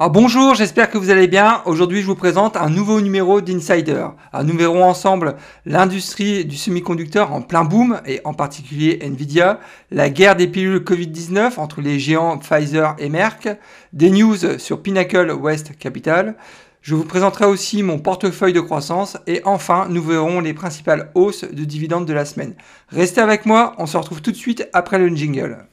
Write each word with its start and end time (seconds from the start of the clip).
Bonjour, 0.00 0.54
j'espère 0.54 0.90
que 0.90 0.96
vous 0.96 1.10
allez 1.10 1.26
bien. 1.26 1.60
Aujourd'hui, 1.64 2.02
je 2.02 2.06
vous 2.06 2.14
présente 2.14 2.56
un 2.56 2.70
nouveau 2.70 3.00
numéro 3.00 3.40
d'Insider. 3.40 4.06
Nous 4.44 4.56
verrons 4.56 4.84
ensemble 4.84 5.34
l'industrie 5.66 6.44
du 6.44 6.56
semi-conducteur 6.56 7.32
en 7.32 7.42
plein 7.42 7.64
boom 7.64 8.00
et 8.06 8.20
en 8.24 8.32
particulier 8.32 9.00
Nvidia, 9.02 9.58
la 9.90 10.08
guerre 10.08 10.36
des 10.36 10.46
pilules 10.46 10.84
Covid-19 10.84 11.58
entre 11.58 11.80
les 11.80 11.98
géants 11.98 12.38
Pfizer 12.38 12.94
et 13.00 13.08
Merck, 13.08 13.48
des 13.92 14.10
news 14.10 14.36
sur 14.58 14.82
Pinnacle 14.82 15.32
West 15.32 15.76
Capital. 15.76 16.36
Je 16.80 16.94
vous 16.94 17.04
présenterai 17.04 17.46
aussi 17.46 17.82
mon 17.82 17.98
portefeuille 17.98 18.52
de 18.52 18.60
croissance 18.60 19.16
et 19.26 19.42
enfin, 19.44 19.88
nous 19.90 20.02
verrons 20.02 20.38
les 20.38 20.54
principales 20.54 21.10
hausses 21.16 21.42
de 21.42 21.64
dividendes 21.64 22.06
de 22.06 22.12
la 22.12 22.24
semaine. 22.24 22.54
Restez 22.90 23.20
avec 23.20 23.46
moi, 23.46 23.74
on 23.78 23.86
se 23.86 23.96
retrouve 23.96 24.22
tout 24.22 24.30
de 24.30 24.36
suite 24.36 24.68
après 24.72 25.00
le 25.00 25.08
jingle. 25.08 25.66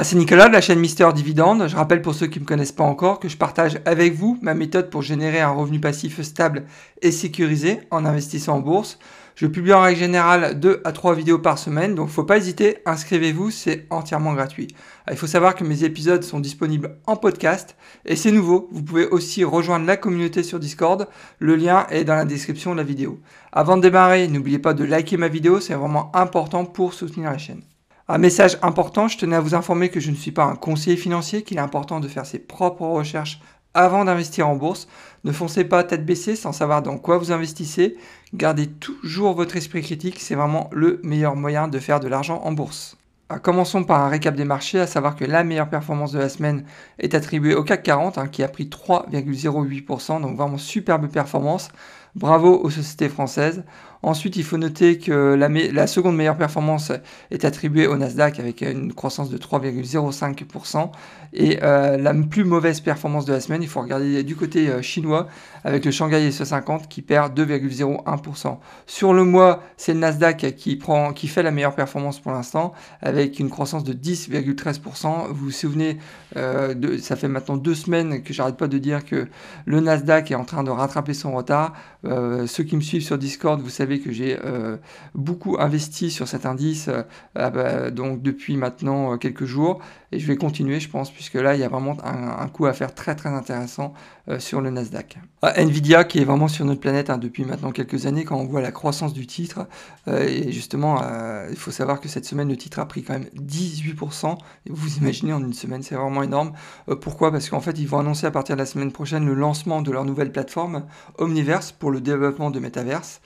Ah, 0.00 0.04
c'est 0.04 0.14
Nicolas 0.14 0.46
de 0.46 0.52
la 0.52 0.60
chaîne 0.60 0.78
Mister 0.78 1.08
Dividende. 1.12 1.66
Je 1.66 1.74
rappelle 1.74 2.02
pour 2.02 2.14
ceux 2.14 2.28
qui 2.28 2.38
ne 2.38 2.44
me 2.44 2.46
connaissent 2.46 2.70
pas 2.70 2.84
encore 2.84 3.18
que 3.18 3.28
je 3.28 3.36
partage 3.36 3.80
avec 3.84 4.14
vous 4.14 4.38
ma 4.42 4.54
méthode 4.54 4.90
pour 4.90 5.02
générer 5.02 5.40
un 5.40 5.50
revenu 5.50 5.80
passif 5.80 6.20
stable 6.22 6.66
et 7.02 7.10
sécurisé 7.10 7.80
en 7.90 8.04
investissant 8.04 8.58
en 8.58 8.60
bourse. 8.60 9.00
Je 9.34 9.48
publie 9.48 9.72
en 9.72 9.82
règle 9.82 9.98
générale 9.98 10.60
2 10.60 10.82
à 10.84 10.92
3 10.92 11.16
vidéos 11.16 11.40
par 11.40 11.58
semaine, 11.58 11.96
donc 11.96 12.10
faut 12.10 12.22
pas 12.22 12.36
hésiter, 12.36 12.78
inscrivez-vous, 12.86 13.50
c'est 13.50 13.86
entièrement 13.90 14.34
gratuit. 14.34 14.68
Ah, 15.08 15.10
il 15.14 15.18
faut 15.18 15.26
savoir 15.26 15.56
que 15.56 15.64
mes 15.64 15.82
épisodes 15.82 16.22
sont 16.22 16.38
disponibles 16.38 16.94
en 17.08 17.16
podcast 17.16 17.74
et 18.06 18.14
c'est 18.14 18.30
nouveau, 18.30 18.68
vous 18.70 18.84
pouvez 18.84 19.08
aussi 19.08 19.42
rejoindre 19.42 19.86
la 19.86 19.96
communauté 19.96 20.44
sur 20.44 20.60
Discord, 20.60 21.08
le 21.40 21.56
lien 21.56 21.88
est 21.90 22.04
dans 22.04 22.14
la 22.14 22.24
description 22.24 22.70
de 22.70 22.76
la 22.76 22.84
vidéo. 22.84 23.18
Avant 23.50 23.76
de 23.76 23.82
démarrer, 23.82 24.28
n'oubliez 24.28 24.60
pas 24.60 24.74
de 24.74 24.84
liker 24.84 25.16
ma 25.16 25.26
vidéo, 25.26 25.58
c'est 25.58 25.74
vraiment 25.74 26.14
important 26.14 26.64
pour 26.64 26.94
soutenir 26.94 27.32
la 27.32 27.38
chaîne. 27.38 27.62
Un 28.10 28.16
message 28.16 28.56
important, 28.62 29.06
je 29.06 29.18
tenais 29.18 29.36
à 29.36 29.40
vous 29.40 29.54
informer 29.54 29.90
que 29.90 30.00
je 30.00 30.10
ne 30.10 30.16
suis 30.16 30.32
pas 30.32 30.44
un 30.44 30.56
conseiller 30.56 30.96
financier, 30.96 31.42
qu'il 31.42 31.58
est 31.58 31.60
important 31.60 32.00
de 32.00 32.08
faire 32.08 32.24
ses 32.24 32.38
propres 32.38 32.86
recherches 32.86 33.38
avant 33.74 34.06
d'investir 34.06 34.48
en 34.48 34.56
bourse. 34.56 34.88
Ne 35.24 35.32
foncez 35.32 35.62
pas 35.62 35.84
tête 35.84 36.06
baissée 36.06 36.34
sans 36.34 36.52
savoir 36.52 36.80
dans 36.80 36.96
quoi 36.96 37.18
vous 37.18 37.32
investissez. 37.32 37.98
Gardez 38.32 38.66
toujours 38.66 39.34
votre 39.34 39.56
esprit 39.56 39.82
critique, 39.82 40.20
c'est 40.20 40.36
vraiment 40.36 40.70
le 40.72 41.00
meilleur 41.02 41.36
moyen 41.36 41.68
de 41.68 41.78
faire 41.78 42.00
de 42.00 42.08
l'argent 42.08 42.40
en 42.44 42.52
bourse. 42.52 42.96
Ah, 43.28 43.38
commençons 43.38 43.84
par 43.84 44.00
un 44.00 44.08
récap 44.08 44.34
des 44.34 44.46
marchés, 44.46 44.80
à 44.80 44.86
savoir 44.86 45.14
que 45.14 45.26
la 45.26 45.44
meilleure 45.44 45.68
performance 45.68 46.12
de 46.12 46.18
la 46.18 46.30
semaine 46.30 46.64
est 46.98 47.14
attribuée 47.14 47.54
au 47.54 47.62
CAC 47.62 47.82
40, 47.82 48.16
hein, 48.16 48.26
qui 48.26 48.42
a 48.42 48.48
pris 48.48 48.70
3,08%, 48.70 50.22
donc 50.22 50.34
vraiment 50.34 50.56
superbe 50.56 51.08
performance. 51.08 51.68
Bravo 52.14 52.58
aux 52.58 52.70
sociétés 52.70 53.10
françaises. 53.10 53.64
Ensuite, 54.02 54.36
il 54.36 54.44
faut 54.44 54.58
noter 54.58 54.98
que 54.98 55.34
la, 55.34 55.86
seconde 55.86 56.16
meilleure 56.16 56.36
performance 56.36 56.92
est 57.30 57.44
attribuée 57.44 57.86
au 57.86 57.96
Nasdaq 57.96 58.38
avec 58.38 58.60
une 58.60 58.92
croissance 58.92 59.28
de 59.28 59.38
3,05%. 59.38 60.90
Et 61.32 61.58
euh, 61.62 61.98
la 61.98 62.14
plus 62.14 62.44
mauvaise 62.44 62.80
performance 62.80 63.24
de 63.24 63.32
la 63.32 63.40
semaine, 63.40 63.62
il 63.62 63.68
faut 63.68 63.80
regarder 63.80 64.22
du 64.22 64.34
côté 64.34 64.68
euh, 64.68 64.80
chinois 64.80 65.26
avec 65.64 65.84
le 65.84 65.90
Shanghai 65.90 66.30
S50 66.30 66.88
qui 66.88 67.02
perd 67.02 67.38
2,01%. 67.38 68.58
Sur 68.86 69.12
le 69.12 69.24
mois, 69.24 69.62
c'est 69.76 69.92
le 69.92 70.00
Nasdaq 70.00 70.54
qui, 70.56 70.76
prend, 70.76 71.12
qui 71.12 71.28
fait 71.28 71.42
la 71.42 71.50
meilleure 71.50 71.74
performance 71.74 72.20
pour 72.20 72.32
l'instant 72.32 72.72
avec 73.02 73.38
une 73.40 73.50
croissance 73.50 73.84
de 73.84 73.92
10,13%. 73.92 75.28
Vous 75.28 75.34
vous 75.34 75.50
souvenez, 75.50 75.98
euh, 76.36 76.98
ça 77.00 77.16
fait 77.16 77.28
maintenant 77.28 77.56
deux 77.56 77.74
semaines 77.74 78.22
que 78.22 78.32
j'arrête 78.32 78.56
pas 78.56 78.68
de 78.68 78.78
dire 78.78 79.04
que 79.04 79.28
le 79.66 79.80
Nasdaq 79.80 80.30
est 80.30 80.36
en 80.36 80.44
train 80.44 80.64
de 80.64 80.70
rattraper 80.70 81.14
son 81.14 81.32
retard. 81.32 81.74
ceux 82.04 82.64
qui 82.64 82.76
me 82.76 82.80
suivent 82.80 83.02
sur 83.02 83.18
Discord, 83.18 83.60
vous 83.60 83.68
savez 83.68 83.87
que 83.96 84.12
j'ai 84.12 84.38
euh, 84.44 84.76
beaucoup 85.14 85.56
investi 85.58 86.10
sur 86.10 86.28
cet 86.28 86.46
indice 86.46 86.88
euh, 86.88 87.02
ah 87.34 87.50
bah, 87.50 87.90
donc 87.90 88.22
depuis 88.22 88.56
maintenant 88.56 89.14
euh, 89.14 89.16
quelques 89.16 89.46
jours 89.46 89.80
et 90.12 90.18
je 90.18 90.26
vais 90.26 90.36
continuer 90.36 90.80
je 90.80 90.88
pense 90.88 91.10
puisque 91.10 91.34
là 91.34 91.54
il 91.54 91.60
y 91.60 91.64
a 91.64 91.68
vraiment 91.68 91.96
un, 92.04 92.46
coup 92.48 92.66
à 92.66 92.72
faire 92.72 92.94
très 92.94 93.14
très 93.14 93.28
intéressant 93.28 93.92
sur 94.38 94.60
le 94.60 94.70
Nasdaq. 94.70 95.18
Ah, 95.42 95.52
Nvidia 95.60 96.04
qui 96.04 96.18
est 96.18 96.24
vraiment 96.24 96.48
sur 96.48 96.64
notre 96.64 96.80
planète 96.80 97.10
hein, 97.10 97.18
depuis 97.18 97.44
maintenant 97.44 97.72
quelques 97.72 98.06
années 98.06 98.24
quand 98.24 98.36
on 98.36 98.44
voit 98.44 98.60
la 98.60 98.72
croissance 98.72 99.12
du 99.12 99.26
titre 99.26 99.66
et 100.06 100.50
justement 100.50 101.02
il 101.50 101.56
faut 101.56 101.70
savoir 101.70 102.00
que 102.00 102.08
cette 102.08 102.24
semaine 102.24 102.48
le 102.48 102.56
titre 102.56 102.78
a 102.78 102.86
pris 102.86 103.02
quand 103.02 103.14
même 103.14 103.28
18% 103.38 104.36
et 104.66 104.70
vous 104.70 104.96
imaginez 104.96 105.32
en 105.34 105.40
une 105.40 105.52
semaine 105.52 105.82
c'est 105.82 105.94
vraiment 105.94 106.22
énorme. 106.22 106.52
pourquoi? 107.00 107.30
Parce 107.30 107.50
qu'en 107.50 107.60
fait 107.60 107.78
ils 107.78 107.88
vont 107.88 107.98
annoncer 107.98 108.26
à 108.26 108.30
partir 108.30 108.56
de 108.56 108.60
la 108.60 108.66
semaine 108.66 108.92
prochaine 108.92 109.26
le 109.26 109.34
lancement 109.34 109.82
de 109.82 109.90
leur 109.92 110.04
nouvelle 110.06 110.32
plateforme 110.32 110.84
Omniverse 111.18 111.72
pour 111.72 111.90
le 111.90 112.00
développement 112.00 112.50
de 112.50 112.60
Metaverse. 112.60 113.20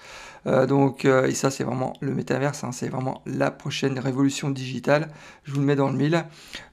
Euh, 0.46 0.66
donc, 0.66 1.04
euh, 1.04 1.26
et 1.26 1.34
ça, 1.34 1.50
c'est 1.50 1.64
vraiment 1.64 1.92
le 2.00 2.14
métaverse, 2.14 2.64
hein, 2.64 2.72
c'est 2.72 2.88
vraiment 2.88 3.22
la 3.26 3.50
prochaine 3.50 3.98
révolution 3.98 4.50
digitale. 4.50 5.08
Je 5.44 5.52
vous 5.52 5.60
le 5.60 5.66
mets 5.66 5.76
dans 5.76 5.88
le 5.88 5.96
mille. 5.96 6.24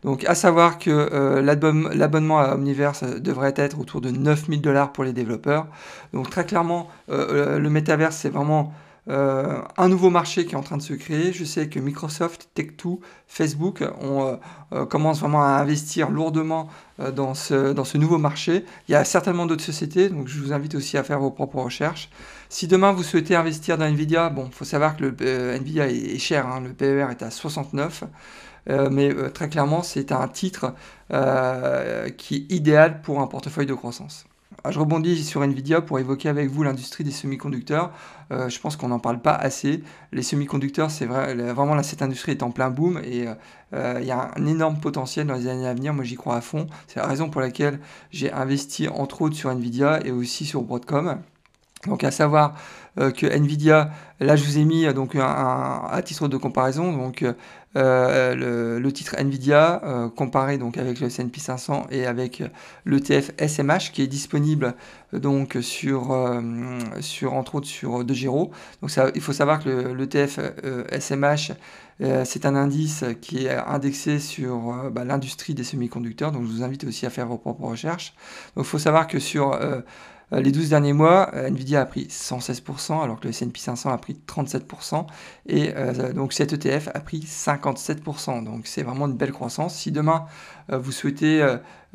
Donc, 0.03 0.25
à 0.25 0.35
savoir 0.35 0.79
que 0.79 0.89
euh, 0.89 1.41
l'abonnement 1.41 2.39
à 2.39 2.55
Omniverse 2.55 3.03
devrait 3.03 3.53
être 3.55 3.79
autour 3.79 4.01
de 4.01 4.09
9000 4.09 4.61
dollars 4.61 4.91
pour 4.91 5.03
les 5.03 5.13
développeurs. 5.13 5.67
Donc, 6.13 6.29
très 6.29 6.45
clairement, 6.45 6.89
le 7.07 7.67
métaverse, 7.69 8.15
c'est 8.15 8.29
vraiment 8.29 8.73
un 9.07 9.89
nouveau 9.89 10.11
marché 10.11 10.45
qui 10.45 10.53
est 10.53 10.57
en 10.57 10.61
train 10.61 10.77
de 10.77 10.83
se 10.83 10.93
créer. 10.93 11.33
Je 11.33 11.43
sais 11.43 11.67
que 11.67 11.79
Microsoft, 11.79 12.49
Tech2, 12.55 12.99
Facebook 13.27 13.83
on, 14.01 14.39
commencent 14.85 15.19
vraiment 15.19 15.43
à 15.43 15.49
investir 15.49 16.11
lourdement 16.11 16.69
dans, 16.99 17.33
ce, 17.33 17.73
dans 17.73 17.85
ce 17.85 17.97
nouveau 17.97 18.19
marché. 18.19 18.65
Il 18.87 18.91
y 18.91 18.95
a 18.95 19.03
certainement 19.03 19.47
d'autres 19.47 19.63
sociétés, 19.63 20.09
donc 20.09 20.27
je 20.27 20.39
vous 20.39 20.53
invite 20.53 20.75
aussi 20.75 20.97
à 20.97 21.03
faire 21.03 21.19
vos 21.19 21.31
propres 21.31 21.57
recherches. 21.57 22.09
Si 22.49 22.67
demain 22.67 22.91
vous 22.91 23.03
souhaitez 23.03 23.35
investir 23.35 23.77
dans 23.77 23.85
Nvidia, 23.85 24.29
bon, 24.29 24.47
il 24.47 24.53
faut 24.53 24.65
savoir 24.65 24.97
que 24.97 25.05
le, 25.05 25.51
Nvidia 25.55 25.87
est, 25.87 26.17
cher, 26.17 26.47
hein. 26.47 26.61
le 26.61 26.73
PER 26.73 27.07
est 27.11 27.23
à 27.23 27.31
69. 27.31 28.03
mais 28.91 29.13
très 29.33 29.49
clairement, 29.49 29.83
c'est 29.83 30.11
un 30.11 30.27
titre 30.27 30.73
qui 32.17 32.35
est 32.35 32.53
idéal 32.53 33.01
pour 33.01 33.21
un 33.21 33.27
portefeuille 33.27 33.67
de 33.67 33.73
croissance. 33.73 34.25
Ah, 34.63 34.71
je 34.71 34.79
rebondis 34.79 35.23
sur 35.23 35.41
Nvidia 35.41 35.79
pour 35.79 35.99
évoquer 35.99 36.27
avec 36.27 36.49
vous 36.49 36.63
l'industrie 36.63 37.03
des 37.05 37.11
semi-conducteurs. 37.11 37.91
Euh, 38.31 38.49
je 38.49 38.59
pense 38.59 38.75
qu'on 38.75 38.89
n'en 38.89 38.99
parle 38.99 39.21
pas 39.21 39.33
assez. 39.33 39.83
Les 40.11 40.21
semi-conducteurs, 40.23 40.91
c'est 40.91 41.05
vrai, 41.05 41.33
vraiment 41.53 41.75
là, 41.75 41.83
cette 41.83 42.01
industrie 42.01 42.33
est 42.33 42.43
en 42.43 42.51
plein 42.51 42.69
boom 42.69 42.99
et 43.03 43.27
euh, 43.73 43.97
il 44.01 44.05
y 44.07 44.11
a 44.11 44.31
un 44.35 44.45
énorme 44.45 44.79
potentiel 44.79 45.27
dans 45.27 45.35
les 45.35 45.47
années 45.47 45.67
à 45.67 45.73
venir. 45.73 45.93
Moi, 45.93 46.03
j'y 46.03 46.15
crois 46.15 46.35
à 46.35 46.41
fond. 46.41 46.67
C'est 46.87 46.99
la 46.99 47.07
raison 47.07 47.29
pour 47.29 47.41
laquelle 47.41 47.79
j'ai 48.11 48.31
investi 48.33 48.89
entre 48.89 49.21
autres 49.21 49.35
sur 49.35 49.49
Nvidia 49.49 50.05
et 50.05 50.11
aussi 50.11 50.45
sur 50.45 50.61
Broadcom. 50.63 51.19
Donc 51.87 52.03
à 52.03 52.11
savoir 52.11 52.55
euh, 52.99 53.11
que 53.11 53.25
Nvidia, 53.25 53.91
là 54.19 54.35
je 54.35 54.43
vous 54.43 54.57
ai 54.57 54.65
mis 54.65 54.91
donc 54.93 55.15
un, 55.15 55.87
à 55.89 56.01
titre 56.03 56.27
de 56.27 56.35
comparaison 56.35 56.91
donc 56.91 57.23
euh, 57.77 58.79
le, 58.79 58.91
titre 58.91 59.15
Nvidia 59.17 59.81
euh, 59.83 60.09
comparé 60.09 60.57
donc 60.57 60.77
avec 60.77 60.99
le 60.99 61.07
S&P 61.07 61.39
500 61.39 61.87
et 61.91 62.05
avec 62.05 62.43
l'ETF 62.85 63.31
SMH 63.39 63.91
qui 63.93 64.01
est 64.01 64.07
disponible 64.07 64.75
donc 65.13 65.57
sur 65.61 66.13
sur 66.99 67.33
entre 67.33 67.55
autres 67.55 67.67
sur 67.67 68.03
De 68.03 68.13
Giro. 68.13 68.51
Donc 68.81 68.91
il 69.15 69.21
faut 69.21 69.33
savoir 69.33 69.63
que 69.63 69.93
l'ETF 69.93 70.39
SMH 70.99 71.53
c'est 72.23 72.45
un 72.45 72.55
indice 72.55 73.05
qui 73.21 73.45
est 73.45 73.55
indexé 73.55 74.19
sur 74.19 74.89
bah, 74.91 75.03
l'industrie 75.05 75.53
des 75.53 75.63
semi-conducteurs, 75.63 76.31
donc 76.31 76.43
je 76.43 76.47
vous 76.47 76.63
invite 76.63 76.83
aussi 76.85 77.05
à 77.05 77.09
faire 77.09 77.27
vos 77.27 77.37
propres 77.37 77.63
recherches. 77.63 78.13
Donc 78.55 78.65
il 78.65 78.69
faut 78.69 78.79
savoir 78.79 79.07
que 79.07 79.19
sur 79.19 79.53
euh, 79.53 79.81
les 80.31 80.51
12 80.51 80.69
derniers 80.69 80.93
mois, 80.93 81.31
euh, 81.33 81.47
Nvidia 81.47 81.81
a 81.81 81.85
pris 81.85 82.05
116%, 82.05 83.01
alors 83.01 83.19
que 83.19 83.25
le 83.25 83.29
S&P 83.31 83.59
500 83.59 83.89
a 83.89 83.97
pris 83.97 84.17
37%, 84.27 85.07
et 85.47 85.71
euh, 85.75 86.13
donc 86.13 86.33
cet 86.33 86.53
ETF 86.53 86.89
a 86.93 86.99
pris 86.99 87.19
57%. 87.19 88.43
Donc 88.43 88.67
c'est 88.67 88.83
vraiment 88.83 89.07
une 89.07 89.15
belle 89.15 89.31
croissance. 89.31 89.75
Si 89.75 89.91
demain 89.91 90.25
vous 90.71 90.91
souhaitez 90.91 91.43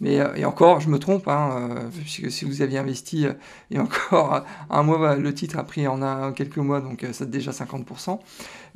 Mais, 0.00 0.20
euh, 0.20 0.34
et 0.34 0.44
encore, 0.44 0.80
je 0.80 0.88
me 0.88 0.98
trompe, 0.98 1.26
hein, 1.28 1.68
euh, 1.70 1.88
puisque 2.00 2.30
si 2.30 2.44
vous 2.44 2.62
aviez 2.62 2.78
investi, 2.78 3.26
et 3.70 3.78
encore 3.78 4.44
un 4.70 4.82
mois, 4.82 5.16
le 5.16 5.34
titre 5.34 5.58
a 5.58 5.64
pris 5.64 5.86
en 5.88 6.32
quelques 6.32 6.58
mois, 6.58 6.80
donc 6.80 7.04
c'est 7.12 7.30
déjà 7.30 7.50
50%. 7.50 8.20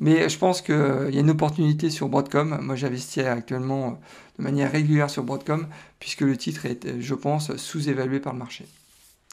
Mais 0.00 0.28
je 0.28 0.38
pense 0.38 0.62
qu'il 0.62 0.74
y 1.12 1.16
a 1.16 1.20
une 1.20 1.30
opportunité 1.30 1.90
sur 1.90 2.08
Broadcom. 2.08 2.58
Moi, 2.62 2.76
j'investis 2.76 3.24
actuellement 3.24 3.57
de 3.60 4.42
manière 4.42 4.70
régulière 4.70 5.10
sur 5.10 5.22
Broadcom, 5.22 5.66
puisque 5.98 6.22
le 6.22 6.36
titre 6.36 6.66
est, 6.66 7.00
je 7.00 7.14
pense, 7.14 7.56
sous-évalué 7.56 8.20
par 8.20 8.32
le 8.32 8.38
marché. 8.38 8.66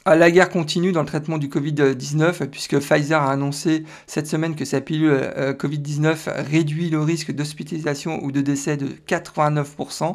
Ah, 0.08 0.14
la 0.14 0.30
guerre 0.30 0.50
continue 0.50 0.92
dans 0.92 1.00
le 1.00 1.06
traitement 1.08 1.36
du 1.36 1.48
Covid-19 1.48 2.46
puisque 2.46 2.78
Pfizer 2.78 3.20
a 3.20 3.32
annoncé 3.32 3.82
cette 4.06 4.28
semaine 4.28 4.54
que 4.54 4.64
sa 4.64 4.80
pilule 4.80 5.10
euh, 5.10 5.52
Covid-19 5.52 6.44
réduit 6.48 6.90
le 6.90 7.00
risque 7.00 7.32
d'hospitalisation 7.32 8.22
ou 8.22 8.30
de 8.30 8.40
décès 8.40 8.76
de 8.76 8.86
89%. 9.08 10.14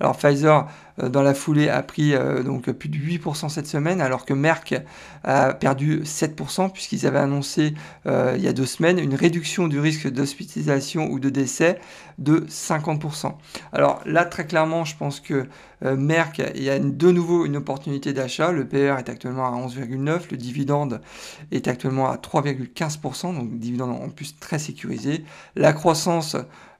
Alors 0.00 0.16
Pfizer 0.16 0.66
euh, 1.02 1.10
dans 1.10 1.20
la 1.20 1.34
foulée 1.34 1.68
a 1.68 1.82
pris 1.82 2.14
euh, 2.14 2.42
donc 2.42 2.70
plus 2.70 2.88
de 2.88 2.96
8% 2.96 3.50
cette 3.50 3.66
semaine 3.66 4.00
alors 4.00 4.24
que 4.24 4.32
Merck 4.32 4.74
a 5.22 5.52
perdu 5.52 6.00
7% 6.04 6.72
puisqu'ils 6.72 7.06
avaient 7.06 7.18
annoncé 7.18 7.74
il 8.06 8.40
y 8.40 8.48
a 8.48 8.54
deux 8.54 8.64
semaines 8.64 8.98
une 8.98 9.14
réduction 9.14 9.68
du 9.68 9.78
risque 9.78 10.08
d'hospitalisation 10.10 11.10
ou 11.10 11.18
de 11.18 11.28
décès 11.28 11.78
de 12.16 12.46
50%. 12.48 13.34
Alors 13.72 14.00
là 14.06 14.24
très 14.24 14.46
clairement 14.46 14.86
je 14.86 14.96
pense 14.96 15.20
que 15.20 15.46
Merck 15.82 16.42
il 16.54 16.62
y 16.62 16.70
a 16.70 16.78
de 16.78 17.10
nouveau 17.10 17.44
une 17.44 17.56
opportunité 17.56 18.12
d'achat. 18.12 18.52
Le 18.52 18.66
PER 18.66 18.96
est 18.98 19.08
actuellement 19.08 19.46
à 19.46 19.66
11,9, 19.66 20.30
le 20.30 20.36
dividende 20.36 21.00
est 21.52 21.68
actuellement 21.68 22.10
à 22.10 22.16
3,15%, 22.16 23.34
donc 23.34 23.58
dividende 23.58 23.90
en 23.90 24.08
plus 24.08 24.38
très 24.38 24.58
sécurisé. 24.58 25.24
La 25.54 25.72
croissance 25.72 26.36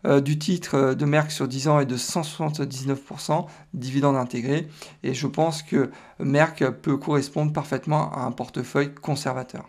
euh, 0.07 0.21
du 0.21 0.39
titre 0.39 0.75
euh, 0.77 0.95
de 0.95 1.05
Merck 1.05 1.31
sur 1.31 1.49
10 1.49 1.69
ans 1.69 1.81
est 1.81 1.87
de 1.87 1.97
179%, 1.97 3.47
dividende 3.75 4.17
intégré, 4.17 4.69
et 5.03 5.15
je 5.15 5.27
pense 5.27 5.63
que 5.63 5.91
Merck 6.21 6.69
peut 6.71 6.97
correspondre 6.97 7.53
parfaitement 7.53 8.13
à 8.13 8.21
un 8.21 8.31
portefeuille 8.31 8.95
conservateur. 8.95 9.69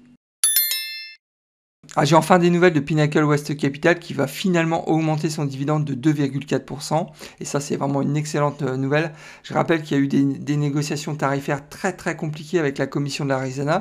Ah, 1.97 2.05
j'ai 2.05 2.15
enfin 2.15 2.39
des 2.39 2.49
nouvelles 2.49 2.71
de 2.71 2.79
Pinnacle 2.79 3.21
West 3.25 3.57
Capital 3.57 3.99
qui 3.99 4.13
va 4.13 4.25
finalement 4.25 4.87
augmenter 4.87 5.29
son 5.29 5.43
dividende 5.43 5.83
de 5.83 6.13
2,4%. 6.13 7.07
Et 7.41 7.45
ça, 7.45 7.59
c'est 7.59 7.75
vraiment 7.75 8.01
une 8.01 8.15
excellente 8.15 8.61
euh, 8.61 8.77
nouvelle. 8.77 9.11
Je 9.43 9.53
rappelle 9.53 9.81
qu'il 9.81 9.97
y 9.97 9.99
a 9.99 10.03
eu 10.03 10.07
des, 10.07 10.55
négociations 10.55 11.15
tarifaires 11.15 11.67
très 11.67 11.91
très 11.91 12.15
compliquées 12.15 12.59
avec 12.59 12.77
la 12.77 12.87
commission 12.87 13.25
de 13.25 13.29
l'Arizona. 13.29 13.79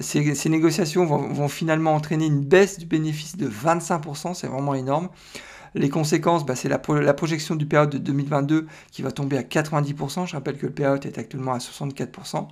Ces, 0.00 0.48
négociations 0.48 1.04
vont 1.04 1.48
finalement 1.48 1.94
entraîner 1.94 2.24
une 2.24 2.40
baisse 2.40 2.78
du 2.78 2.86
bénéfice 2.86 3.36
de 3.36 3.50
25%. 3.50 4.32
C'est 4.32 4.46
vraiment 4.46 4.74
énorme. 4.74 5.10
Les 5.74 5.88
conséquences, 5.88 6.44
bah, 6.44 6.54
c'est 6.54 6.68
la, 6.68 6.78
projection 6.78 7.54
du 7.54 7.66
payout 7.66 7.86
de 7.86 7.98
2022 7.98 8.66
qui 8.90 9.02
va 9.02 9.10
tomber 9.10 9.38
à 9.38 9.42
90%. 9.42 10.26
Je 10.26 10.34
rappelle 10.34 10.56
que 10.56 10.66
le 10.66 10.72
payout 10.72 11.06
est 11.06 11.18
actuellement 11.18 11.52
à 11.52 11.58
64%. 11.58 12.48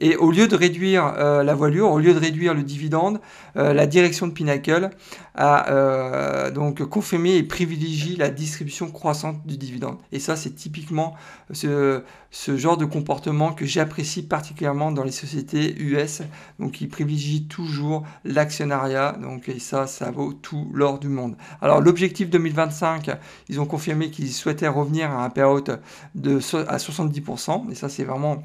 Et 0.00 0.16
au 0.16 0.30
lieu 0.30 0.46
de 0.46 0.54
réduire 0.54 1.14
euh, 1.18 1.42
la 1.42 1.54
voilure, 1.54 1.90
au 1.90 1.98
lieu 1.98 2.14
de 2.14 2.18
réduire 2.18 2.54
le 2.54 2.62
dividende, 2.62 3.20
euh, 3.56 3.72
la 3.72 3.86
direction 3.86 4.26
de 4.26 4.32
Pinnacle 4.32 4.90
a 5.34 5.70
euh, 5.70 6.50
donc 6.50 6.82
confirmé 6.84 7.36
et 7.36 7.42
privilégie 7.42 8.16
la 8.16 8.28
distribution 8.28 8.90
croissante 8.90 9.46
du 9.46 9.56
dividende. 9.56 9.96
Et 10.12 10.20
ça, 10.20 10.36
c'est 10.36 10.50
typiquement 10.50 11.14
ce, 11.52 12.02
genre 12.56 12.76
de 12.76 12.84
comportement 12.84 13.52
que 13.52 13.64
j'apprécie 13.64 14.22
particulièrement 14.22 14.92
dans 14.92 15.04
les 15.04 15.12
sociétés 15.12 15.74
US, 15.80 16.22
donc 16.58 16.72
qui 16.72 16.86
privilégient 16.86 17.46
toujours 17.48 18.04
l'actionnariat. 18.24 19.16
Donc, 19.20 19.48
et 19.48 19.58
ça, 19.58 19.86
ça 19.86 20.10
vaut 20.10 20.32
tout 20.32 20.70
l'or 20.74 20.98
du 20.98 21.08
monde. 21.08 21.36
Alors, 21.62 21.80
l'objectif 21.80 22.28
2022, 22.28 22.59
ils 23.48 23.60
ont 23.60 23.66
confirmé 23.66 24.10
qu'ils 24.10 24.32
souhaitaient 24.32 24.68
revenir 24.68 25.10
à 25.10 25.24
un 25.24 25.30
payout 25.30 25.64
de, 26.14 26.36
à 26.68 26.76
70%. 26.76 27.70
Et 27.70 27.74
ça, 27.74 27.88
c'est 27.88 28.04
vraiment 28.04 28.42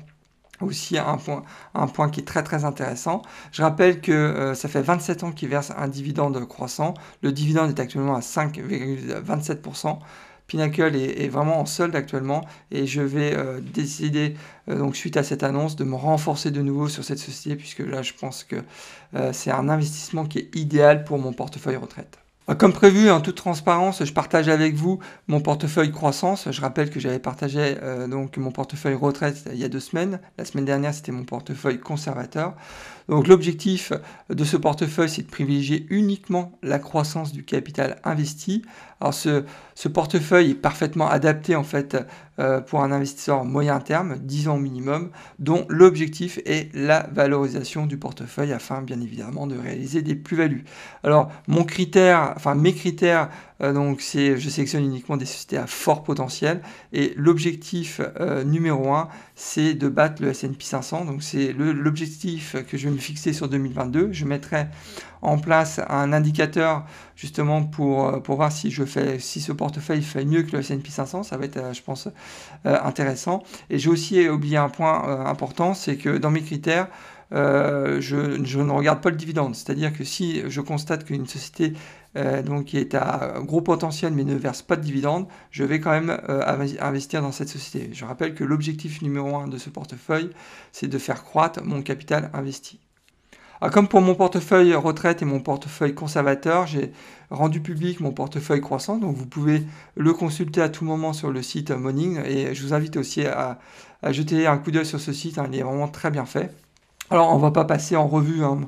aussi 0.62 0.98
un 0.98 1.18
point, 1.18 1.44
un 1.74 1.88
point 1.88 2.10
qui 2.10 2.22
est 2.22 2.26
très 2.26 2.44
très 2.44 2.66
intéressant. 2.66 3.22
Je 3.52 3.62
rappelle 3.62 4.02
que 4.02 4.12
euh, 4.12 4.54
ça 4.54 4.70
fait 4.70 4.82
27 4.82 5.24
ans 5.24 5.32
qu'ils 5.32 5.50
versent 5.50 5.74
un 5.78 5.88
dividende 5.88 6.46
croissant. 6.48 6.94
Le 7.22 7.32
dividende 7.32 7.70
est 7.70 7.80
actuellement 7.80 8.16
à 8.16 8.22
5,27%. 8.22 10.00
Pinnacle 10.48 10.96
est, 10.96 11.28
vraiment 11.28 11.60
en 11.60 11.66
solde 11.66 11.96
actuellement 11.96 12.46
et 12.70 12.86
je 12.86 13.02
vais 13.02 13.34
euh, 13.36 13.60
décider, 13.62 14.36
euh, 14.70 14.78
donc 14.78 14.96
suite 14.96 15.18
à 15.18 15.24
cette 15.24 15.42
annonce, 15.42 15.76
de 15.76 15.84
me 15.84 15.96
renforcer 15.96 16.52
de 16.52 16.62
nouveau 16.62 16.88
sur 16.88 17.04
cette 17.04 17.18
société 17.18 17.56
puisque 17.56 17.80
là 17.80 18.04
je 18.04 18.14
pense 18.14 18.44
que 18.44 18.58
c'est 19.32 19.52
un 19.52 19.70
investissement 19.70 20.26
qui 20.26 20.40
est 20.40 20.56
idéal 20.56 21.04
pour 21.04 21.18
mon 21.18 21.34
portefeuille 21.34 21.78
retraite. 21.78 22.20
Bah, 22.48 22.54
comme 22.54 22.74
prévu, 22.74 23.10
en 23.10 23.22
toute 23.22 23.38
transparence, 23.38 24.04
je 24.06 24.14
partage 24.14 24.50
avec 24.50 24.76
vous 24.76 25.00
mon 25.28 25.42
portefeuille 25.42 25.92
croissance. 25.92 26.52
Je 26.52 26.62
rappelle 26.62 26.92
que 26.92 27.00
j'avais 27.00 27.18
partagé 27.18 27.78
euh, 27.82 28.08
donc 28.08 28.38
mon 28.38 28.52
portefeuille 28.52 28.94
retraite 28.94 29.46
il 29.52 29.58
y 29.58 29.64
a 29.64 29.70
deux 29.70 29.80
semaines. 29.80 30.20
La 30.38 30.46
semaine 30.46 30.66
dernière, 30.66 30.94
c'était 30.94 31.12
mon 31.12 31.24
portefeuille 31.24 31.80
conservateur. 31.80 32.54
Donc 33.07 33.28
l'objectif 33.28 33.94
de 34.30 34.44
ce 34.44 34.57
portefeuille, 34.57 35.10
c'est 35.10 35.24
de 35.24 35.30
privilégier 35.30 35.86
uniquement 35.90 36.57
la 36.63 36.80
croissance 36.80 37.31
du 37.31 37.44
capital 37.44 38.00
investi. 38.04 38.63
Alors 39.00 39.13
ce, 39.13 39.88
portefeuille 39.88 40.52
est 40.52 40.56
parfaitement 40.56 41.07
adapté 41.07 41.56
en 41.56 41.63
fait 41.63 41.98
euh, 42.40 42.62
pour 42.62 42.81
un 42.81 42.92
investisseur 42.92 43.46
moyen 43.46 43.80
terme, 43.80 44.18
10 44.18 44.48
ans 44.48 44.57
minimum, 44.57 45.12
dont 45.38 45.66
l'objectif 45.69 46.40
est 46.46 46.74
la 46.74 47.07
valorisation 47.12 47.86
du 47.86 47.98
portefeuille 47.98 48.54
afin 48.54 48.81
bien 48.81 49.00
évidemment 49.02 49.48
de 49.48 49.58
réaliser 49.58 50.01
des 50.01 50.16
plus-values. 50.16 50.63
Alors 51.04 51.31
mon 51.48 51.63
critère, 51.63 52.34
enfin 52.36 52.56
mes 52.56 52.74
critères 52.74 53.30
donc 53.62 54.02
c'est, 54.02 54.38
je 54.38 54.50
sélectionne 54.50 54.84
uniquement 54.84 55.15
des 55.15 55.25
sociétés 55.25 55.58
à 55.58 55.65
fort 55.68 56.03
potentiel 56.03 56.62
et 56.91 57.13
l'objectif 57.15 58.01
euh, 58.20 58.44
numéro 58.44 58.94
un, 58.94 59.08
c'est 59.36 59.74
de 59.74 59.88
battre 59.88 60.22
le 60.22 60.30
S&P 60.30 60.56
500. 60.60 61.06
Donc 61.06 61.24
c'est 61.24 61.53
l'objectif 61.53 62.56
que 62.68 62.77
je 62.77 62.89
vais 62.89 62.94
me 62.94 63.00
fixer 63.00 63.32
sur 63.32 63.48
2022. 63.48 64.10
Je 64.12 64.25
mettrai 64.25 64.68
en 65.22 65.38
place 65.38 65.80
un 65.89 66.12
indicateur 66.12 66.86
justement 67.15 67.63
pour, 67.63 68.08
euh, 68.08 68.20
pour 68.20 68.36
voir 68.36 68.51
si 68.51 68.72
je 68.72 68.84
fais 68.84 69.20
si 69.20 69.39
ce 69.39 69.53
portefeuille 69.53 70.03
fait 70.03 70.25
mieux 70.25 70.44
que 70.44 70.51
le 70.51 70.60
S&P 70.60 70.89
500. 70.89 71.24
Ça 71.24 71.38
va 71.38 71.46
être, 71.46 71.74
je 71.74 71.82
pense, 71.82 72.10
intéressant. 72.65 73.41
Et 73.70 73.80
j'ai 73.80 73.89
aussi 73.89 74.27
oublié 74.27 74.58
un 74.58 74.70
point 74.70 75.25
important, 75.25 75.74
c'est 75.74 75.96
que 75.96 76.18
dans 76.18 76.32
mes 76.32 76.41
critères 76.41 76.88
je, 77.32 78.00
je, 78.44 78.60
ne 78.60 78.72
regarde 78.72 79.01
pas 79.01 79.10
le 79.10 79.15
dividende. 79.15 79.55
C'est-à-dire 79.55 79.94
que 79.94 80.03
si 80.03 80.44
je 80.50 80.62
constate 80.62 81.05
qu'une 81.05 81.27
société 81.27 81.74
euh, 82.17 82.41
donc 82.41 82.65
qui 82.65 82.77
est 82.77 82.96
à 82.96 83.36
gros 83.41 83.60
potentiel 83.60 84.13
mais 84.13 84.24
ne 84.24 84.36
verse 84.36 84.62
pas 84.62 84.77
de 84.77 84.82
dividendes, 84.82 85.27
je 85.51 85.65
vais 85.65 85.82
quand 85.82 85.91
même 85.91 86.17
euh, 86.29 86.41
investir 86.79 87.22
dans 87.22 87.34
cette 87.34 87.50
société. 87.50 87.89
Je 87.94 88.05
rappelle 88.05 88.34
que 88.36 88.46
l'objectif 88.46 89.01
numéro 89.01 89.36
un 89.36 89.48
de 89.50 89.58
ce 89.58 89.70
portefeuille, 89.70 90.29
c'est 90.72 90.88
de 90.88 90.98
faire 90.98 91.25
croître 91.25 91.62
mon 91.63 91.82
capital 91.82 92.29
investi. 92.34 92.79
Ah, 93.60 93.70
comme 93.70 93.88
pour 93.88 94.01
mon 94.01 94.15
portefeuille 94.15 94.74
retraite 94.75 95.22
et 95.22 95.25
mon 95.25 95.41
portefeuille 95.41 95.94
conservateur, 95.94 96.67
j'ai 96.67 96.91
rendu 97.29 97.60
public 97.62 98.00
mon 98.00 98.12
portefeuille 98.12 98.62
croissant, 98.62 98.98
donc 98.98 99.15
vous 99.15 99.25
pouvez 99.25 99.63
le 99.96 100.13
consulter 100.13 100.62
à 100.62 100.70
tout 100.70 100.86
moment 100.86 101.13
sur 101.13 101.32
le 101.32 101.41
site 101.41 101.72
Morning 101.72 102.20
et 102.25 102.53
je 102.53 102.63
vous 102.63 102.74
invite 102.74 102.96
aussi 102.98 103.25
à, 103.25 103.60
jeter 104.10 104.48
un 104.48 104.58
coup 104.58 104.72
d'œil 104.72 104.86
sur 104.86 105.00
ce 105.01 105.12
site, 105.12 105.38
hein, 105.38 105.48
il 105.51 105.60
est 105.60 105.63
vraiment 105.63 105.88
très 105.88 106.12
bien 106.12 106.25
fait. 106.25 106.53
Alors 107.12 107.32
on 107.32 107.36
ne 107.36 107.42
va 107.42 107.52
pas 107.52 107.66
passer 107.66 107.96
en 107.96 108.08
revue 108.08 108.44
hein, 108.44 108.62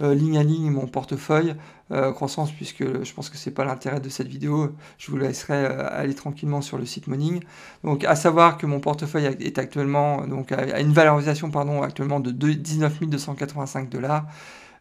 euh, 0.00 0.14
ligne 0.14 0.38
à 0.38 0.42
ligne 0.42 0.70
mon 0.70 0.86
portefeuille 0.86 1.54
euh, 1.90 2.10
croissance 2.10 2.50
puisque 2.50 3.04
je 3.04 3.12
pense 3.12 3.28
que 3.28 3.36
c'est 3.36 3.50
pas 3.50 3.66
l'intérêt 3.66 4.00
de 4.00 4.08
cette 4.08 4.28
vidéo. 4.28 4.74
Je 4.96 5.10
vous 5.10 5.18
laisserai 5.18 5.66
euh, 5.66 5.88
aller 5.90 6.14
tranquillement 6.14 6.62
sur 6.62 6.78
le 6.78 6.86
site 6.86 7.06
Morning. 7.06 7.40
Donc 7.84 8.04
à 8.04 8.16
savoir 8.16 8.56
que 8.56 8.64
mon 8.64 8.80
portefeuille 8.80 9.26
est 9.26 9.58
actuellement 9.58 10.26
donc 10.26 10.52
à 10.52 10.80
une 10.80 10.92
valorisation 10.92 11.50
pardon 11.50 11.82
actuellement 11.82 12.18
de 12.20 12.30
19 12.30 13.00
285 13.00 13.90
dollars. 13.90 14.26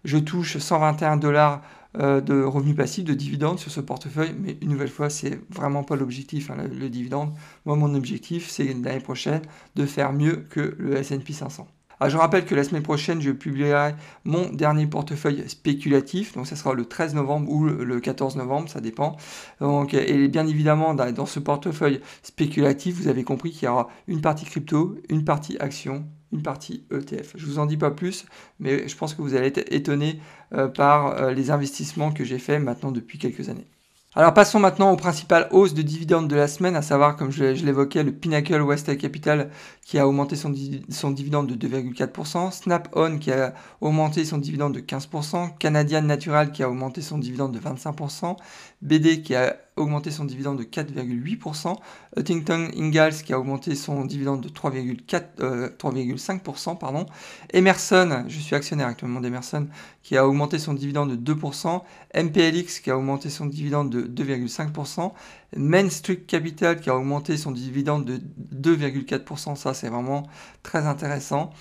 Je 0.05 0.17
touche 0.17 0.57
121 0.57 1.17
dollars 1.17 1.61
de 1.93 2.41
revenus 2.41 2.77
passifs, 2.77 3.03
de 3.03 3.13
dividendes 3.13 3.59
sur 3.59 3.69
ce 3.69 3.81
portefeuille, 3.81 4.33
mais 4.41 4.57
une 4.61 4.69
nouvelle 4.69 4.89
fois, 4.89 5.09
c'est 5.09 5.41
vraiment 5.49 5.83
pas 5.83 5.97
l'objectif, 5.97 6.49
hein, 6.49 6.55
le, 6.57 6.73
le, 6.73 6.89
dividende. 6.89 7.33
Moi, 7.65 7.75
mon 7.75 7.93
objectif, 7.93 8.49
c'est 8.49 8.63
l'année 8.63 9.01
prochaine 9.01 9.41
de 9.75 9.85
faire 9.85 10.13
mieux 10.13 10.47
que 10.49 10.73
le 10.79 10.95
S&P 10.95 11.33
500. 11.33 11.67
Alors, 12.01 12.09
je 12.09 12.17
rappelle 12.17 12.45
que 12.45 12.55
la 12.55 12.63
semaine 12.63 12.81
prochaine, 12.81 13.21
je 13.21 13.29
publierai 13.29 13.93
mon 14.25 14.49
dernier 14.51 14.87
portefeuille 14.87 15.47
spéculatif. 15.47 16.33
Donc, 16.33 16.47
ça 16.47 16.55
sera 16.55 16.73
le 16.73 16.85
13 16.85 17.13
novembre 17.13 17.51
ou 17.51 17.65
le 17.65 17.99
14 17.99 18.37
novembre, 18.37 18.69
ça 18.69 18.81
dépend. 18.81 19.17
Et 19.61 20.27
bien 20.27 20.47
évidemment, 20.47 20.95
dans 20.95 21.25
ce 21.27 21.39
portefeuille 21.39 22.01
spéculatif, 22.23 22.95
vous 22.95 23.07
avez 23.07 23.23
compris 23.23 23.51
qu'il 23.51 23.65
y 23.65 23.67
aura 23.67 23.87
une 24.07 24.19
partie 24.19 24.45
crypto, 24.45 24.97
une 25.09 25.23
partie 25.23 25.57
action, 25.59 26.07
une 26.33 26.41
partie 26.41 26.85
ETF. 26.91 27.33
Je 27.35 27.45
vous 27.45 27.59
en 27.59 27.67
dis 27.67 27.77
pas 27.77 27.91
plus, 27.91 28.25
mais 28.59 28.87
je 28.87 28.97
pense 28.97 29.13
que 29.13 29.21
vous 29.21 29.35
allez 29.35 29.49
être 29.49 29.71
étonné 29.71 30.19
euh, 30.53 30.67
par 30.67 31.21
euh, 31.21 31.33
les 31.33 31.51
investissements 31.51 32.11
que 32.11 32.23
j'ai 32.23 32.39
fait 32.39 32.57
maintenant 32.57 32.91
depuis 32.91 33.19
quelques 33.19 33.49
années. 33.49 33.67
Alors 34.13 34.33
passons 34.33 34.59
maintenant 34.59 34.91
aux 34.91 34.97
principales 34.97 35.47
hausses 35.51 35.73
de 35.73 35.81
dividendes 35.81 36.27
de 36.27 36.35
la 36.35 36.49
semaine, 36.49 36.75
à 36.75 36.81
savoir, 36.81 37.15
comme 37.15 37.31
je, 37.31 37.45
l'évoquais, 37.45 38.03
le 38.03 38.11
Pinnacle 38.11 38.61
West 38.61 38.97
Capital 38.97 39.49
qui 39.83 39.99
a 39.99 40.05
augmenté 40.05 40.35
son, 40.35 40.53
son 40.89 41.11
dividende 41.11 41.47
de 41.47 41.67
2,4%, 41.69 42.51
Snap 42.51 42.89
On 42.93 43.19
qui 43.19 43.31
a 43.31 43.53
augmenté 43.79 44.25
son 44.25 44.37
dividende 44.37 44.73
de 44.73 44.81
15%, 44.81 45.57
Canadian 45.57 46.01
Natural 46.01 46.51
qui 46.51 46.61
a 46.61 46.69
augmenté 46.69 47.01
son 47.01 47.19
dividende 47.19 47.53
de 47.53 47.59
25%, 47.59 48.35
BD 48.81 49.21
qui 49.21 49.33
a 49.33 49.55
augmenté 49.77 50.11
son 50.11 50.25
dividende 50.25 50.59
de 50.59 50.63
4,8%, 50.63 51.75
Huntington 52.17 52.69
Ingalls 52.75 53.23
qui 53.23 53.33
a 53.33 53.39
augmenté 53.39 53.75
son 53.75 54.05
dividende 54.05 54.41
de 54.41 54.49
3,5%, 54.49 56.71
euh, 56.71 56.75
pardon, 56.75 57.05
Emerson, 57.53 58.25
je 58.27 58.39
suis 58.39 58.55
actionnaire 58.55 58.87
actuellement 58.87 59.21
d'Emerson, 59.21 59.67
qui 60.03 60.17
a 60.17 60.27
augmenté 60.27 60.59
son 60.59 60.73
dividende 60.73 61.15
de 61.15 61.33
2%, 61.33 61.81
MPLX 62.15 62.81
qui 62.81 62.91
a 62.91 62.97
augmenté 62.97 63.29
son 63.29 63.45
dividende 63.45 63.89
de 63.89 64.23
2,5%, 64.23 65.13
Main 65.57 65.89
Street 65.89 66.23
Capital 66.27 66.79
qui 66.79 66.89
a 66.89 66.95
augmenté 66.95 67.37
son 67.37 67.51
dividende 67.51 68.05
de 68.05 68.75
2,4%, 68.75 69.55
ça 69.55 69.73
c'est 69.73 69.89
vraiment 69.89 70.27
très 70.63 70.85
intéressant, 70.85 71.51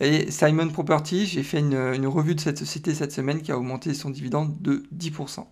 et 0.00 0.30
Simon 0.30 0.68
Property, 0.68 1.26
j'ai 1.26 1.42
fait 1.42 1.60
une 1.60 2.06
revue 2.06 2.34
de 2.34 2.40
cette 2.40 2.58
société 2.58 2.94
cette 2.94 3.12
semaine 3.12 3.42
qui 3.42 3.52
a 3.52 3.58
augmenté 3.58 3.94
son 3.94 4.10
dividende 4.10 4.60
de 4.60 4.84
10%. 4.96 5.46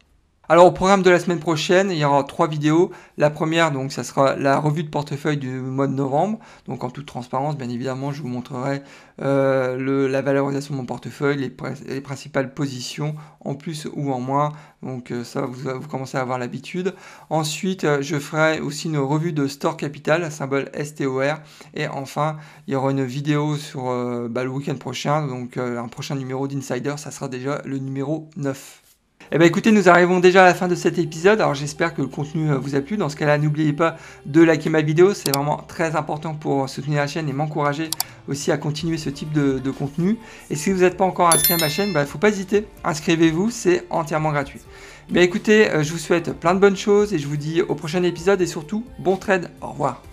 Alors 0.50 0.64
au 0.64 0.72
programme 0.72 1.02
de 1.02 1.10
la 1.10 1.20
semaine 1.20 1.40
prochaine, 1.40 1.90
il 1.90 1.98
y 1.98 2.04
aura 2.06 2.24
trois 2.24 2.48
vidéos. 2.48 2.90
La 3.18 3.28
première, 3.28 3.70
donc, 3.70 3.92
ça 3.92 4.02
sera 4.02 4.34
la 4.34 4.58
revue 4.58 4.82
de 4.82 4.88
portefeuille 4.88 5.36
du 5.36 5.50
mois 5.50 5.86
de 5.86 5.92
novembre. 5.92 6.38
Donc 6.66 6.84
en 6.84 6.90
toute 6.90 7.04
transparence, 7.04 7.58
bien 7.58 7.68
évidemment, 7.68 8.12
je 8.12 8.22
vous 8.22 8.28
montrerai 8.28 8.80
euh, 9.20 10.08
la 10.08 10.22
valorisation 10.22 10.72
de 10.72 10.80
mon 10.80 10.86
portefeuille, 10.86 11.36
les, 11.36 12.00
principales 12.00 12.54
positions 12.54 13.14
en 13.44 13.56
plus 13.56 13.88
ou 13.92 14.10
en 14.10 14.20
moins. 14.20 14.54
Donc 14.82 15.10
euh, 15.10 15.22
ça, 15.22 15.42
vous, 15.42 15.86
commencez 15.86 16.16
à 16.16 16.22
avoir 16.22 16.38
l'habitude. 16.38 16.94
Ensuite, 17.28 17.84
euh, 17.84 17.98
je 18.00 18.18
ferai 18.18 18.60
aussi 18.60 18.88
une 18.88 18.96
revue 18.96 19.34
de 19.34 19.46
Store 19.48 19.76
Capital, 19.76 20.32
symbole 20.32 20.70
STOR. 20.82 21.40
Et 21.74 21.88
enfin, 21.88 22.38
il 22.66 22.72
y 22.72 22.74
aura 22.74 22.90
une 22.90 23.04
vidéo 23.04 23.56
sur 23.56 23.82
bah, 24.30 24.44
le 24.44 24.50
week-end 24.50 24.76
prochain. 24.76 25.26
Donc 25.26 25.58
un 25.58 25.88
prochain 25.88 26.14
numéro 26.14 26.48
d'Insider, 26.48 26.94
ça 26.96 27.10
sera 27.10 27.28
déjà 27.28 27.60
le 27.66 27.76
numéro 27.76 28.30
9. 28.38 28.82
Eh 29.30 29.36
bien 29.36 29.46
écoutez, 29.46 29.72
nous 29.72 29.90
arrivons 29.90 30.20
déjà 30.20 30.42
à 30.42 30.46
la 30.46 30.54
fin 30.54 30.68
de 30.68 30.74
cet 30.74 30.96
épisode. 30.96 31.42
Alors 31.42 31.54
j'espère 31.54 31.92
que 31.92 32.00
le 32.00 32.08
contenu 32.08 32.50
euh, 32.50 32.56
vous 32.56 32.74
a 32.76 32.80
plu. 32.80 32.96
Dans 32.96 33.10
ce 33.10 33.16
cas-là, 33.16 33.36
n'oubliez 33.36 33.74
pas 33.74 33.98
de 34.24 34.42
liker 34.42 34.70
ma 34.70 34.80
vidéo. 34.80 35.12
C'est 35.12 35.34
vraiment 35.34 35.58
très 35.68 35.96
important 35.96 36.34
pour 36.34 36.66
soutenir 36.70 37.00
la 37.00 37.06
chaîne 37.06 37.28
et 37.28 37.34
m'encourager 37.34 37.90
aussi 38.26 38.50
à 38.52 38.56
continuer 38.56 38.96
ce 38.96 39.10
type 39.10 39.30
de, 39.32 39.70
contenu. 39.70 40.16
Et 40.48 40.56
si 40.56 40.72
vous 40.72 40.80
n'êtes 40.80 40.96
pas 40.96 41.04
encore 41.04 41.28
inscrit 41.28 41.52
à 41.52 41.58
ma 41.58 41.68
chaîne, 41.68 41.88
il 41.88 41.94
bah, 41.94 42.02
ne 42.02 42.06
faut 42.06 42.18
pas 42.18 42.30
hésiter. 42.30 42.64
Inscrivez-vous, 42.84 43.50
c'est 43.50 43.84
entièrement 43.90 44.32
gratuit. 44.32 44.60
Mais 45.10 45.24
écoutez, 45.24 45.70
euh, 45.70 45.82
je 45.82 45.92
vous 45.92 45.98
souhaite 45.98 46.32
plein 46.32 46.54
de 46.54 46.60
bonnes 46.60 46.76
choses 46.76 47.12
et 47.12 47.18
je 47.18 47.28
vous 47.28 47.36
dis 47.36 47.60
au 47.60 47.74
prochain 47.74 48.02
épisode 48.04 48.40
et 48.40 48.46
surtout, 48.46 48.86
bon 48.98 49.16
trade. 49.16 49.50
Au 49.60 49.68
revoir. 49.68 50.07